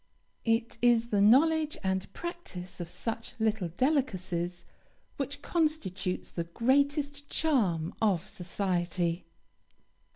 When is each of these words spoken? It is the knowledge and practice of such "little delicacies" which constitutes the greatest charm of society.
It 0.45 0.79
is 0.81 1.09
the 1.09 1.21
knowledge 1.21 1.77
and 1.83 2.11
practice 2.11 2.79
of 2.79 2.89
such 2.89 3.35
"little 3.37 3.67
delicacies" 3.67 4.65
which 5.17 5.43
constitutes 5.43 6.31
the 6.31 6.45
greatest 6.45 7.29
charm 7.29 7.93
of 8.01 8.27
society. 8.27 9.27